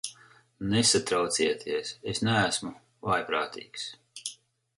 Nesatraucieties, 0.69 1.91
es 2.13 2.23
neesmu 2.29 2.73
vājprātīgs. 3.11 3.87